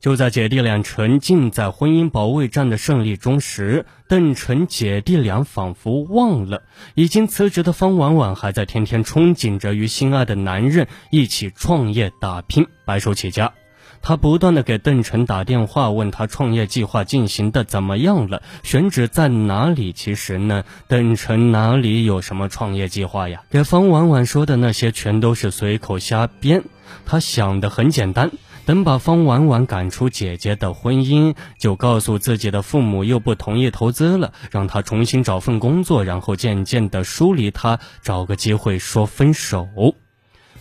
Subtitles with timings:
[0.00, 6.62] 就在姐弟俩沉浸在婚姻保卫战的胜利中时，邓晨姐弟俩仿佛忘了
[6.94, 13.52] 已经辞职的方婉婉还在天天憧憬着与心爱的男人一起创业打拼，白手起家。
[14.00, 19.92] 他不断的给邓晨打电话，问他创业计划进行的怎么样了，选址在哪里。
[19.92, 23.42] 其实呢，邓晨哪里有什么创业计划呀？
[23.50, 26.64] 给方婉婉说的那些全都是随口瞎编。
[27.06, 28.30] 他想的很简单。
[28.66, 39.66] 等把方婉婉赶出姐姐的婚姻，就告诉自己的父母又不同意投资了，让她重新找份工作，然后渐渐的疏离他，找个机会说分手。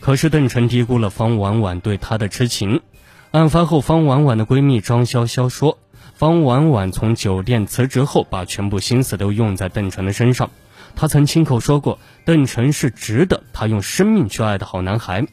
[0.00, 2.80] 可是邓晨低估了方婉婉对他的痴情。
[3.32, 5.78] 案发后，方婉婉的闺蜜张潇潇说，
[6.14, 10.48] 方婉婉从酒店辞职后，把全部心思都用在邓晨的身上。
[10.96, 15.26] 她曾亲口说过，邓晨是值得她用生命去爱的好男孩。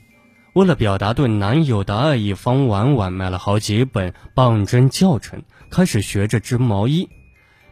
[0.56, 7.10] 为了表达对男友的爱意，方婉婉买了好几本棒针教程，开始学着织毛衣。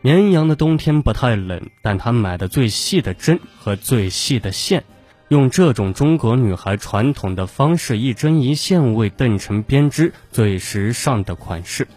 [0.01, 4.83] 绵阳的冬天不太冷，但她买的最细的针和最细的线，
[5.29, 11.87] 用这种中国女孩传统的方式，一针一线为邓晨编织最时尚的款式。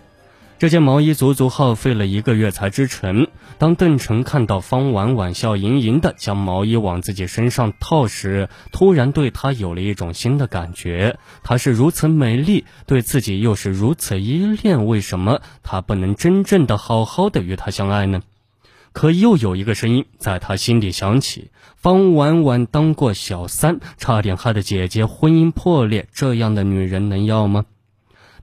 [0.58, 3.28] 这件毛衣足足耗费了一个月才织成。
[3.58, 11.18] 当邓成看到方婉婉笑盈盈的将毛衣往自己身上套时，突然对她有了一种新的感觉。
[11.42, 18.22] 她是如此美丽，对自己又是如此依恋，为什么他不能真正的好好的与她相爱呢？
[18.92, 27.66] 可又有一个声音在他心里响起：方婉婉当过小三，差点害得姐姐婚姻破裂，这样的女人能要吗？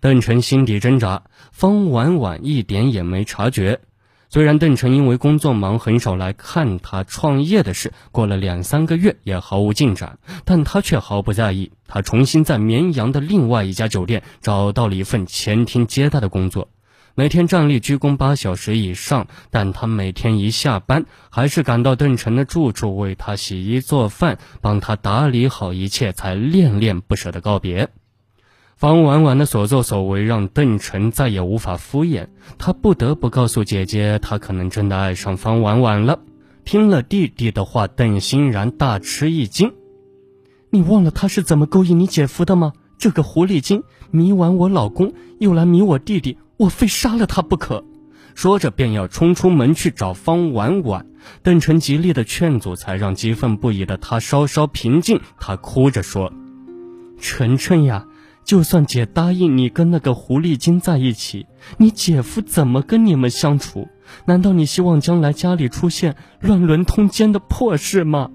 [0.03, 1.23] 邓晨心底挣扎，
[1.53, 3.79] 方婉婉一点也没察觉。
[4.27, 11.71] 虽然邓晨因为工作忙，很少来看他创业的事，过了两三个月也毫无进展，但他却毫不在意。
[11.87, 16.67] 他重新在绵阳的另外一家酒店找到了一份前厅接待的工作，
[17.15, 19.27] 每天站立鞠躬八小时以上。
[19.51, 27.87] 但他每天一下班，还是赶到邓晨的住处，为他洗衣做饭，帮他打理好一切，才恋恋不舍的告别。
[28.83, 32.27] 方婉婉的所作所为让邓晨再也无法敷衍，
[32.57, 36.19] 他不得不告诉姐姐，他可能真的爱上方婉婉了。
[36.65, 39.71] 听了弟弟的话，邓欣然大吃一惊
[40.69, 42.73] ：“你忘了他是怎么勾引你姐夫的吗？
[42.97, 47.85] 这个狐狸精迷完我老公，又来迷我弟弟，我非杀了他不可！”
[48.35, 51.05] 说着便要冲出门去找方婉婉。
[51.41, 55.21] 邓晨极力的劝阻，才让激愤不已的他稍稍平静。
[55.39, 56.33] 他哭着说
[57.17, 58.07] ：“晨晨呀。”
[58.45, 61.45] 就算姐答应你跟那个狐狸精在一起，
[61.77, 63.87] 你姐夫怎么跟你们相处？
[64.25, 68.29] 难道你希望将来家里出现乱伦通奸的破事吗？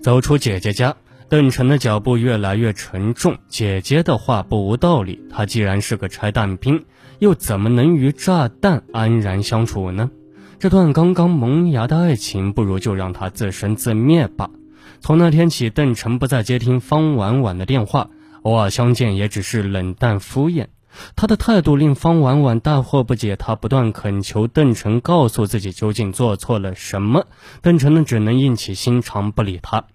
[0.00, 0.96] 走出姐姐家，
[1.28, 3.38] 邓晨的脚步越来越沉重。
[3.48, 6.84] 姐姐的话不无道理，他既然是个拆弹兵，
[7.18, 10.10] 又怎么能与炸弹安然相处呢？
[10.58, 14.50] 这段刚刚萌芽的爱情，不如就让它自生自灭吧。
[15.00, 18.10] 从那天起，邓晨不再接听方婉婉的电话。
[18.46, 20.68] 偶尔相见也只是冷淡敷衍，
[21.16, 23.34] 他的态度令方婉婉大惑不解。
[23.34, 27.26] 他不断恳求邓晨告诉自己究竟做错了什么，
[27.60, 29.86] 邓晨呢只能硬起心肠不理他。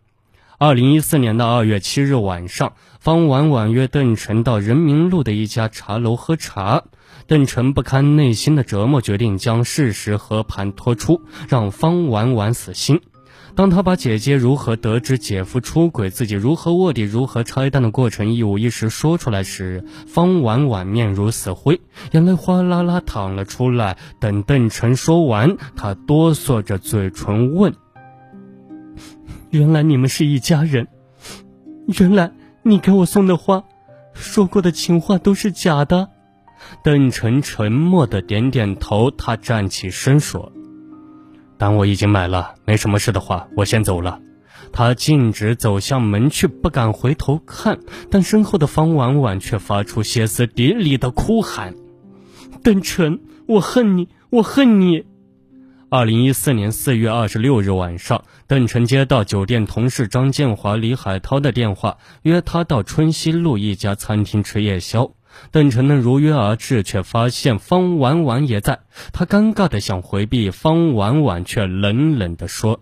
[0.58, 6.84] 二零一四年的二月七日晚上，方婉婉约邓晨到人民路的一家茶楼喝茶。
[7.28, 13.00] 邓晨不堪内心的折磨，决定将事实和盘托出，让方婉婉死心。
[13.56, 21.82] 当他把姐姐如何得知姐夫出轨，自己如何卧底、如何拆弹的过程一五一十说出来时，方婉婉面如死灰，
[22.12, 23.98] 眼泪哗啦啦淌了出来。
[24.20, 27.74] 等邓晨说完，他哆嗦着嘴唇问
[29.52, 30.88] ：“原来你们是一家人？
[32.00, 32.32] 原来
[32.64, 33.64] 你给我送的花，
[34.14, 36.10] 说过的情话都是假的？”
[36.84, 40.52] 邓晨沉默的点点头，他站起身说。
[41.62, 44.20] 但我已经买了，没什么事的话，我先走了。
[44.74, 47.78] 他径直走向门去，不敢回头看，
[48.10, 51.76] 但身后的方婉婉却发出歇斯底里的哭喊
[52.64, 55.04] ：“邓晨，我恨你，我恨你！”
[55.92, 65.12] 二零一四年四月二十六日晚上，邓晨接到酒店同事张建华、李海涛的电话，约他到春熙路一家餐厅吃夜宵。
[65.52, 68.80] 邓晨呢如约而至，却发现方婉婉也在。
[69.12, 72.82] 他尴尬的想回避，方婉婉却冷冷的说：“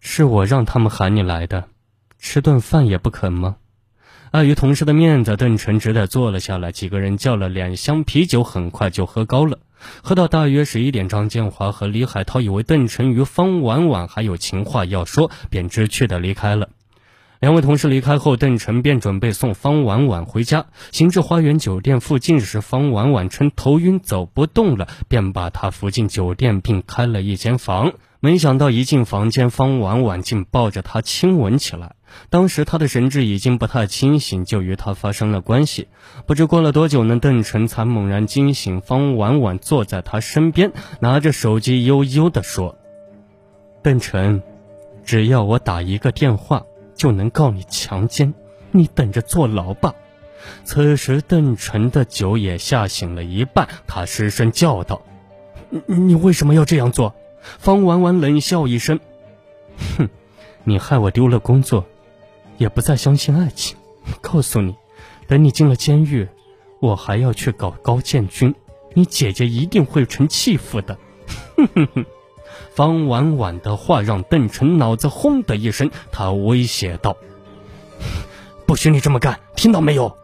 [0.00, 1.64] 是我让他们喊你来的，
[2.18, 3.56] 吃顿饭也不肯吗？”
[4.30, 6.70] 碍于同事的面子，邓晨只得坐了下来。
[6.70, 9.58] 几个人叫了两箱啤酒，很快就喝高了。
[10.02, 16.68] 喝到大约十一点，张建华和李海涛以为邓晨与方婉婉还有情话要说，便知趣的离开了。
[17.40, 20.66] 两位同事离开后，邓晨便准备送方婉婉回家。
[20.90, 27.92] 行至花园酒店附近时，方婉婉称头晕走不动了，便把她扶进酒店，并开了一间房。
[28.18, 31.94] 没想到一进房间，方婉婉竟抱着他亲吻起来。
[32.30, 35.86] 当时他的神志已经不太清醒，就与他发生了关系。
[36.26, 38.80] 不知过了多久呢，邓晨才猛然惊醒。
[38.80, 42.76] 方婉婉坐在他身边，拿着手机悠悠地说
[43.84, 44.42] ：“邓晨，
[45.04, 46.64] 只要我打一个电话。”
[46.98, 48.34] 就能告你强奸，
[48.72, 49.94] 你等着坐牢吧！
[50.64, 55.02] 此时邓晨的酒也吓醒了一半，他失声叫道
[55.86, 57.14] ：“你你为什么要这样做？”
[57.58, 58.98] 方婉婉冷笑一声
[59.96, 60.08] ：“哼，
[60.64, 61.86] 你害我丢了工作，
[62.56, 63.76] 也不再相信爱情。
[64.20, 64.74] 告诉你，
[65.28, 66.28] 等你进了监狱，
[66.80, 68.54] 我还要去搞高建军，
[68.94, 70.98] 你姐姐一定会成弃妇的。”
[71.56, 72.04] 哼哼哼。
[72.78, 77.16] 方婉婉的话让邓晨脑子轰的一声，他威胁道
[78.68, 80.16] ：“不许你这么干，听到没有？”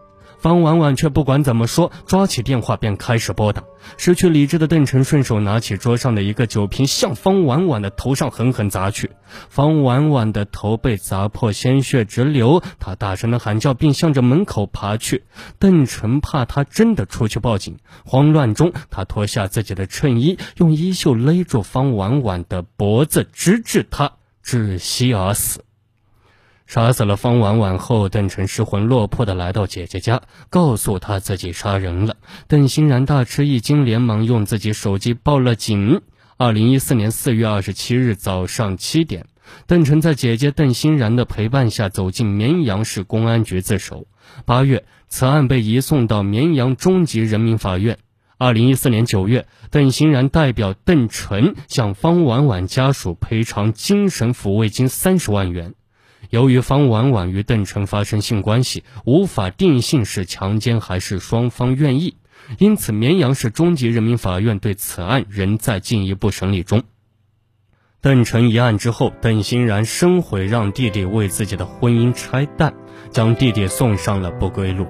[0.44, 3.64] 方婉婉却不管怎么说，抓起电话便开始拨打。
[3.96, 9.10] 失去理智的邓晨顺手拿起桌上的一个酒瓶，向方婉婉的头上狠狠砸去。
[9.48, 12.62] 方婉婉的头被砸破，鲜血直流。
[12.78, 15.24] 她大声的喊叫，并向着门口爬去。
[15.58, 24.12] 邓晨怕她真的出去报警，慌乱中，他脱下自己的衬衣，用衣袖勒住方婉婉的脖子，直至她
[24.44, 25.64] 窒息而死。
[26.66, 32.16] 杀死了方婉婉后，邓晨失魂落魄地来到姐姐家，告诉她自己杀人了。
[32.48, 36.00] 邓欣然大吃一惊，连忙用自己手机报了警。
[36.36, 39.26] 二零一四年四月二十七日早上七点，
[39.66, 44.08] 邓晨在姐姐邓欣然的陪伴下走进绵阳市公安局自首。
[44.44, 47.98] 八月，此案被移送到绵阳中级人民法院。
[48.36, 55.74] 二零一四年九月，邓欣然代表邓晨向方婉婉家属赔偿精神抚慰金三十万元。
[56.34, 62.16] 由于方婉婉与邓晨发生性关系，无法定性是强奸还是双方愿意，
[62.58, 66.82] 因此绵阳市中级人民法院对此案仍在进一步审理中。
[68.00, 72.74] 邓晨一案之后，邓欣然深悔让弟弟为自己的婚姻拆弹，
[73.12, 74.88] 将弟弟送上了不归路。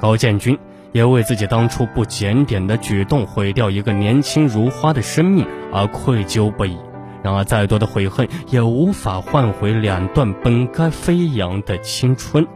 [0.00, 0.56] 高建军
[0.92, 6.76] 也为自己当初不检点的举动毁掉一个年轻如花的生命而愧疚不已。
[7.24, 12.46] 然而，再多的悔恨也无法换回两段本该飞扬的青春。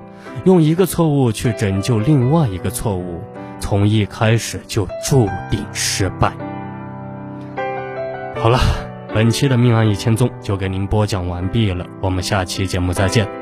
[0.45, 3.23] 用一个错误去拯救另外一个错误，
[3.59, 6.33] 从一开始就注定失败。
[8.37, 8.59] 好了，
[9.15, 13.38] 本期的命案一千宗就给您播讲完毕了，我们下期节目再见。